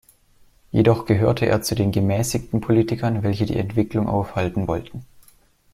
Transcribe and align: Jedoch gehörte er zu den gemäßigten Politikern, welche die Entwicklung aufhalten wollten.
Jedoch 0.71 1.05
gehörte 1.05 1.45
er 1.45 1.61
zu 1.61 1.75
den 1.75 1.91
gemäßigten 1.91 2.59
Politikern, 2.59 3.21
welche 3.21 3.45
die 3.45 3.55
Entwicklung 3.59 4.07
aufhalten 4.09 4.67
wollten. 4.67 5.05